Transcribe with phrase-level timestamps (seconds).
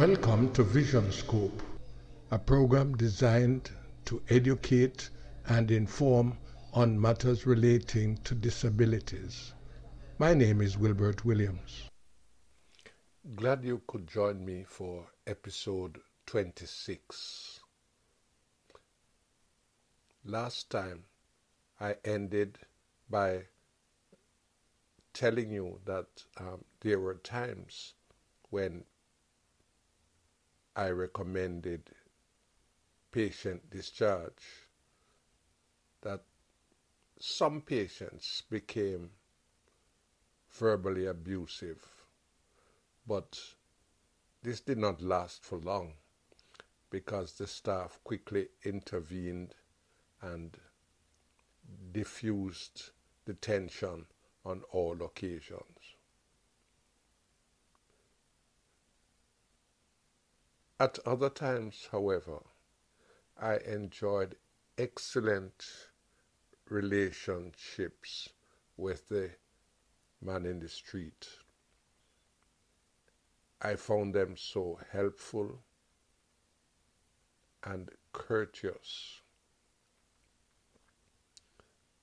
[0.00, 1.62] Welcome to Vision Scope,
[2.30, 3.70] a program designed
[4.06, 5.10] to educate
[5.46, 6.38] and inform
[6.72, 9.52] on matters relating to disabilities.
[10.18, 11.90] My name is Wilbert Williams.
[13.34, 17.60] Glad you could join me for episode 26.
[20.24, 21.04] Last time
[21.78, 22.56] I ended
[23.10, 23.42] by
[25.12, 27.92] telling you that um, there were times
[28.48, 28.84] when
[30.76, 31.90] I recommended
[33.12, 34.68] patient discharge,
[36.02, 36.22] that
[37.18, 39.10] some patients became
[40.50, 41.84] verbally abusive,
[43.06, 43.38] but
[44.42, 45.94] this did not last for long
[46.90, 49.54] because the staff quickly intervened
[50.22, 50.56] and
[51.92, 52.90] diffused
[53.24, 54.06] the tension
[54.44, 55.79] on all occasions.
[60.80, 62.38] At other times, however,
[63.36, 64.38] I enjoyed
[64.78, 65.90] excellent
[66.70, 68.30] relationships
[68.78, 69.32] with the
[70.22, 71.28] man in the street.
[73.60, 75.62] I found them so helpful
[77.62, 79.20] and courteous.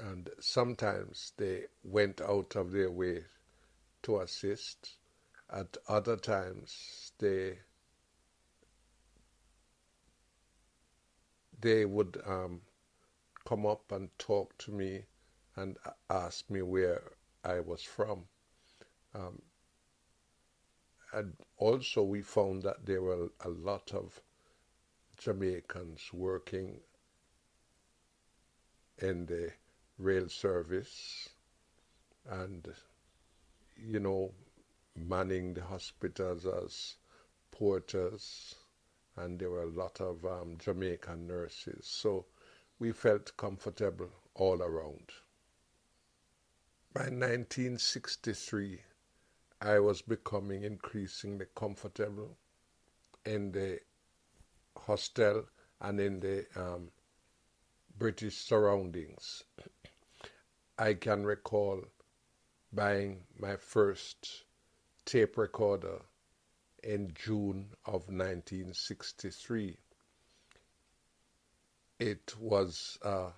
[0.00, 3.26] And sometimes they went out of their way
[4.02, 4.94] to assist.
[5.48, 7.60] At other times, they
[11.60, 12.60] they would um,
[13.46, 15.04] come up and talk to me
[15.56, 15.76] and
[16.10, 17.02] ask me where
[17.44, 18.24] I was from.
[19.14, 19.42] Um,
[21.12, 24.20] and also, we found that there were a lot of
[25.16, 26.80] Jamaicans working
[28.98, 29.52] in the
[29.98, 31.28] rail service
[32.28, 32.66] and,
[33.76, 34.32] you know,
[34.96, 36.96] manning the hospitals as
[37.52, 38.56] porters,
[39.16, 41.86] and there were a lot of um, Jamaican nurses.
[41.86, 42.26] So
[42.78, 45.12] we felt comfortable all around.
[46.92, 48.80] By 1963,
[49.60, 52.36] I was becoming increasingly comfortable
[53.24, 53.80] in the
[54.76, 55.44] hostel
[55.80, 56.90] and in the um,
[57.98, 59.44] British surroundings.
[60.78, 61.84] I can recall
[62.72, 64.44] buying my first
[65.04, 66.02] tape recorder
[66.84, 69.76] in June of 1963.
[71.98, 73.32] It was a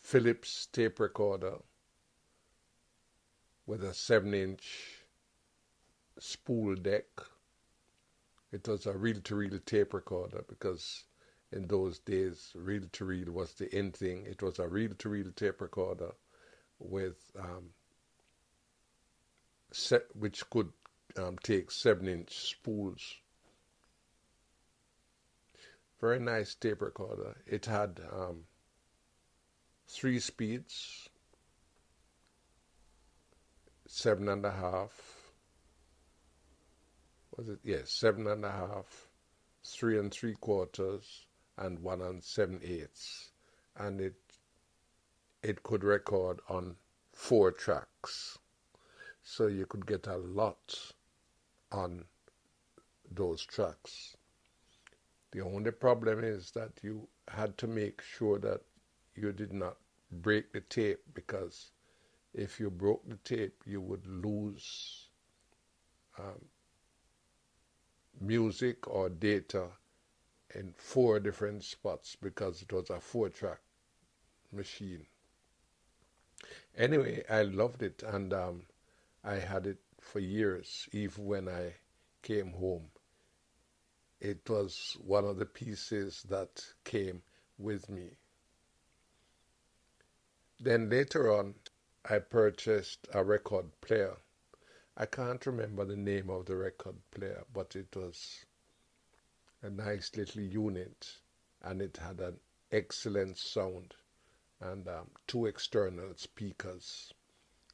[0.00, 1.56] Philips tape recorder
[3.66, 5.04] with a 7 inch
[6.18, 7.06] spool deck.
[8.52, 11.04] It was a reel to reel tape recorder because
[11.52, 14.26] in those days, reel to reel was the in thing.
[14.26, 16.12] It was a reel to reel tape recorder
[16.78, 17.70] with um,
[20.14, 20.72] which could
[21.16, 23.16] um, take 7 inch spools.
[26.00, 27.36] Very nice tape recorder.
[27.46, 28.44] It had um,
[29.88, 31.08] three speeds,
[33.86, 35.32] seven and a half.
[37.36, 37.60] Was it?
[37.64, 39.08] Yes, seven and a half,
[39.64, 41.26] three and three quarters,
[41.56, 43.30] and one and seven eighths,
[43.76, 44.16] and it
[45.42, 46.76] it could record on
[47.12, 48.38] four tracks,
[49.28, 50.92] so you could get a lot
[51.72, 52.04] on
[53.10, 54.16] those tracks.
[55.32, 58.60] The only problem is that you had to make sure that
[59.16, 59.78] you did not
[60.12, 61.72] break the tape because
[62.34, 65.08] if you broke the tape, you would lose
[66.16, 66.44] um,
[68.20, 69.66] music or data
[70.54, 73.58] in four different spots because it was a four track
[74.52, 75.04] machine.
[76.76, 78.62] Anyway, I loved it and um,
[79.28, 81.74] I had it for years, even when I
[82.22, 82.90] came home.
[84.20, 87.22] It was one of the pieces that came
[87.58, 88.18] with me.
[90.60, 91.56] Then later on,
[92.08, 94.16] I purchased a record player.
[94.96, 98.44] I can't remember the name of the record player, but it was
[99.60, 101.18] a nice little unit
[101.62, 102.38] and it had an
[102.70, 103.96] excellent sound
[104.60, 107.12] and um, two external speakers.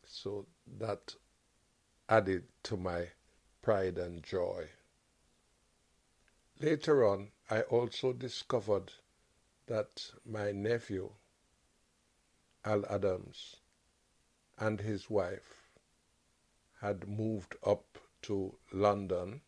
[0.06, 0.46] So
[0.78, 1.14] that
[2.08, 3.08] added to my
[3.62, 4.68] pride and joy.
[6.60, 8.92] Later on, I also discovered
[9.66, 11.10] that my nephew,
[12.64, 13.56] Al Adams,
[14.58, 15.62] and his wife
[16.80, 19.40] had moved up to London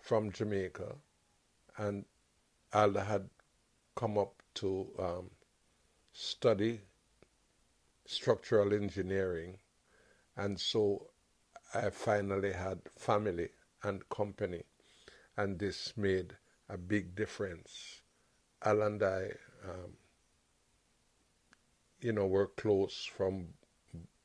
[0.00, 0.96] from Jamaica,
[1.76, 2.04] and
[2.72, 3.30] Al had
[3.94, 5.30] come up to um,
[6.12, 6.80] study
[8.06, 9.58] structural engineering,
[10.36, 11.11] and so
[11.74, 13.50] I finally had family
[13.82, 14.62] and company,
[15.36, 16.36] and this made
[16.68, 18.02] a big difference.
[18.62, 19.32] Al and I,
[19.64, 19.96] um,
[22.00, 23.54] you know, were close from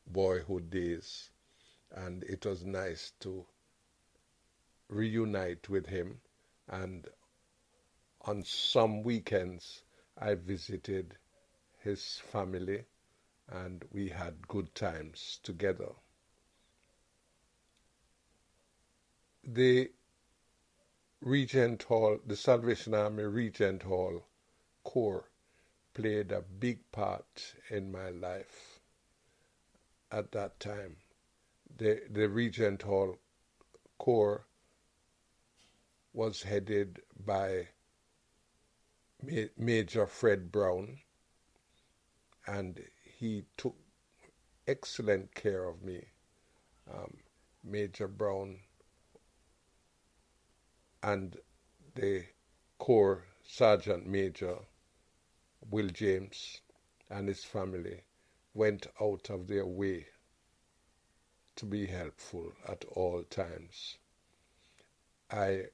[0.05, 1.29] boyhood days,
[1.91, 3.45] and it was nice to
[4.89, 6.19] reunite with him.
[6.67, 7.07] And
[8.21, 9.83] on some weekends,
[10.17, 11.17] I visited
[11.79, 12.85] his family,
[13.47, 15.94] and we had good times together.
[19.49, 19.94] The
[21.21, 24.25] Regent Hall, the Salvation Army Regent Hall
[24.83, 25.31] Corps
[25.94, 28.81] played a big part in my life
[30.11, 30.97] at that time.
[31.77, 33.19] The, the Regent Hall
[33.97, 34.45] Corps
[36.11, 37.69] was headed by
[39.57, 40.99] Major Fred Brown,
[42.45, 43.77] and he took
[44.67, 46.03] excellent care of me.
[46.94, 47.19] Um,
[47.63, 48.59] Major Brown
[51.07, 51.38] and
[51.95, 52.25] the
[52.80, 54.57] Corps Sergeant Major
[55.69, 56.59] Will James
[57.09, 58.01] and his family
[58.54, 60.06] went out of their way
[61.56, 63.98] to be helpful at all times.
[65.31, 65.68] I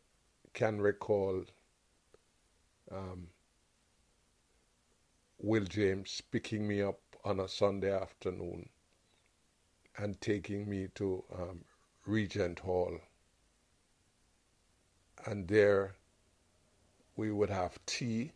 [0.54, 1.46] can recall
[2.92, 3.30] um,
[5.40, 8.70] Will James picking me up on a Sunday afternoon
[9.98, 11.66] and taking me to um,
[12.06, 13.00] Regent Hall.
[15.26, 15.96] And there
[17.16, 18.32] we would have tea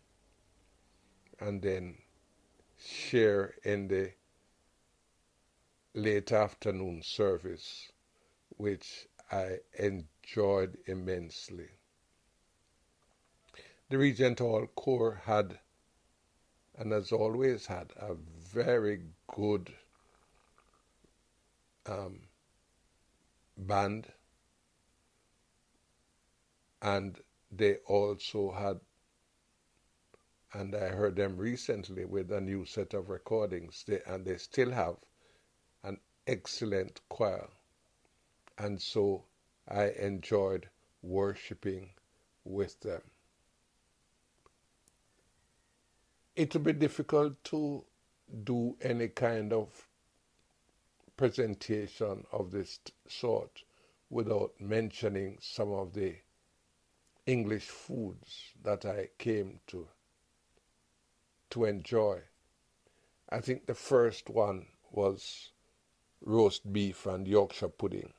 [1.40, 1.98] and then
[2.80, 4.12] share in the
[5.94, 7.92] late afternoon service,
[8.58, 11.70] which I enjoyed immensely.
[13.90, 15.60] The Regent Hall Corps had,
[16.78, 19.02] and has always had, a very
[19.34, 19.74] good
[21.86, 22.20] um,
[23.58, 24.12] band,
[26.88, 27.20] and
[27.52, 28.80] they also had
[30.54, 34.72] and I heard them recently with a new set of recordings, they, and they still
[34.72, 34.96] have
[35.84, 37.50] an excellent choir.
[38.58, 39.26] And so
[39.68, 40.70] I enjoyed
[41.02, 41.90] worshiping
[42.46, 43.02] with them.
[46.38, 47.84] It will be difficult to
[48.44, 49.88] do any kind of
[51.18, 52.80] presentation of this
[53.10, 53.64] sort
[54.10, 56.16] without mentioning some of the
[57.28, 59.90] English foods that I came to
[61.50, 62.22] to enjoy.
[63.30, 65.52] I think the first one was
[66.22, 68.14] roast beef and Yorkshire pudding.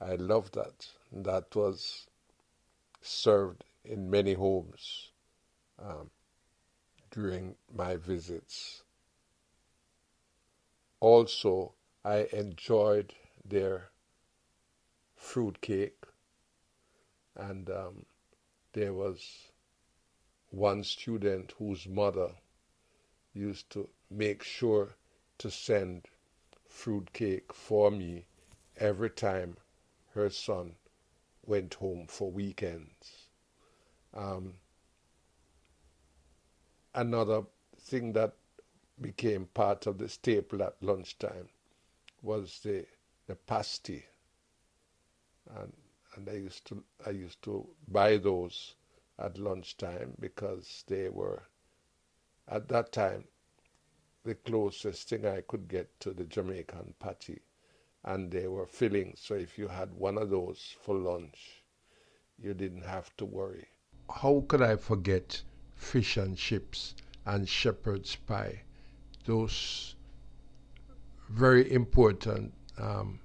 [0.00, 0.86] I loved that.
[1.10, 2.06] That was
[3.00, 5.10] served in many homes
[5.80, 6.10] um,
[7.10, 8.84] during my visits.
[11.00, 11.74] Also,
[12.04, 13.14] I enjoyed
[13.44, 13.90] their
[15.16, 16.04] fruit cake,
[17.36, 18.06] and um,
[18.72, 19.50] there was
[20.50, 22.30] one student whose mother
[23.34, 24.96] used to make sure
[25.38, 26.06] to send
[26.68, 28.26] fruit cake for me
[28.76, 29.56] every time
[30.14, 30.74] her son
[31.44, 33.28] went home for weekends.
[34.14, 34.54] Um,
[36.94, 37.42] another
[37.80, 38.34] thing that
[39.00, 41.48] became part of the staple at lunchtime
[42.22, 42.86] was the
[43.26, 44.04] the pasty,
[45.56, 45.72] and
[46.14, 48.74] and I used to I used to buy those
[49.18, 51.42] at lunchtime because they were,
[52.48, 53.24] at that time,
[54.24, 57.40] the closest thing I could get to the Jamaican patty.
[58.04, 61.62] And they were filling, so if you had one of those for lunch,
[62.38, 63.68] you didn't have to worry.
[64.10, 65.42] How could I forget
[65.76, 68.62] fish and chips and shepherd's pie?
[69.24, 69.94] Those
[71.28, 73.20] very important um,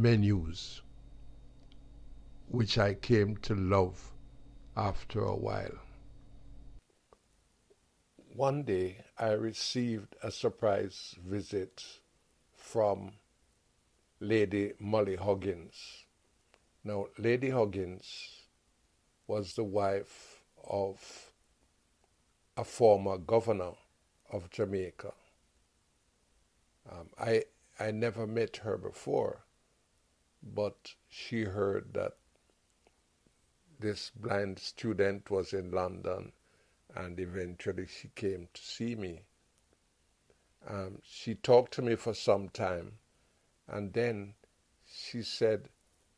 [0.00, 0.80] menus
[2.48, 4.12] which I came to love
[4.74, 5.78] after a while.
[8.34, 11.84] One day I received a surprise visit
[12.56, 13.12] from
[14.20, 16.06] Lady Molly Huggins.
[16.82, 18.46] Now, Lady Huggins
[19.26, 21.32] was the wife of
[22.56, 23.72] a former governor
[24.32, 25.12] of Jamaica.
[26.90, 27.44] Um, I
[27.78, 29.44] I never met her before,
[30.42, 32.16] but she heard that
[33.78, 36.32] this blind student was in London
[36.94, 39.22] and eventually she came to see me.
[40.68, 42.98] Um, she talked to me for some time
[43.68, 44.34] and then
[44.86, 45.68] she said,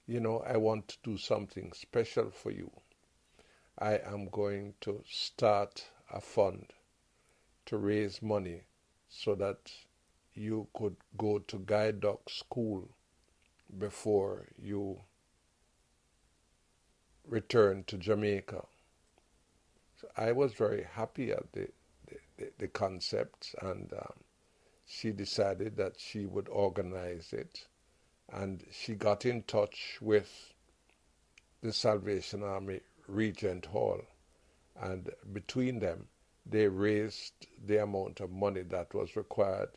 [0.06, 2.70] You know, I want to do something special for you.
[3.78, 6.72] I am going to start a fund
[7.66, 8.62] to raise money
[9.08, 9.72] so that
[10.34, 12.88] you could go to guide dog school
[13.76, 15.00] before you
[17.26, 18.64] return to Jamaica.
[20.00, 21.68] So I was very happy at the,
[22.36, 24.14] the, the concept, and um,
[24.84, 27.66] she decided that she would organize it.
[28.32, 30.52] And she got in touch with
[31.62, 34.00] the Salvation Army Regent Hall,
[34.80, 36.06] and between them,
[36.44, 39.68] they raised the amount of money that was required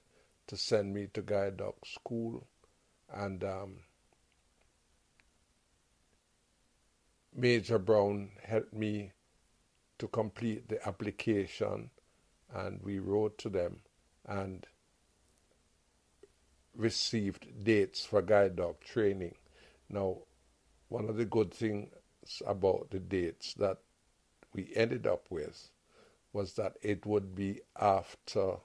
[0.47, 2.47] to send me to guide dog school
[3.13, 3.75] and um,
[7.33, 9.11] Major Brown helped me
[9.97, 11.89] to complete the application
[12.53, 13.79] and we wrote to them
[14.25, 14.65] and
[16.75, 19.35] received dates for guide dog training.
[19.89, 20.19] Now,
[20.89, 21.89] one of the good things
[22.45, 23.77] about the dates that
[24.53, 25.69] we ended up with
[26.33, 28.57] was that it would be after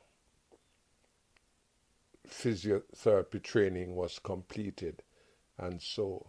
[2.31, 5.03] physiotherapy training was completed.
[5.59, 6.29] And so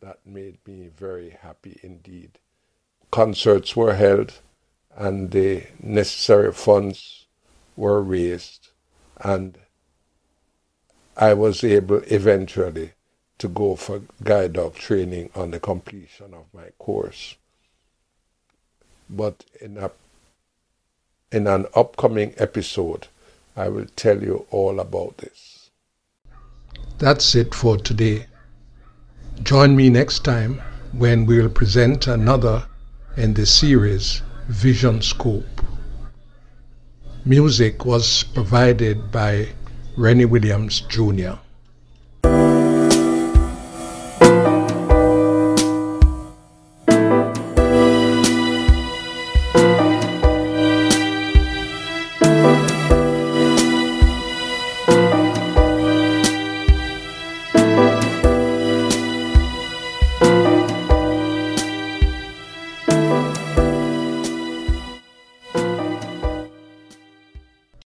[0.00, 2.38] that made me very happy indeed.
[3.10, 4.34] Concerts were held
[4.96, 7.26] and the necessary funds
[7.76, 8.68] were raised,
[9.18, 9.58] and
[11.16, 12.92] I was able eventually
[13.38, 17.36] to go for guide dog training on the completion of my course.
[19.08, 19.90] But in a
[21.30, 23.08] in an upcoming episode,
[23.56, 25.70] I will tell you all about this.
[26.98, 28.26] That's it for today.
[29.42, 30.60] Join me next time
[30.92, 32.66] when we'll present another
[33.16, 35.62] in the series Vision Scope.
[37.24, 39.48] Music was provided by
[39.96, 41.36] Rennie Williams Jr.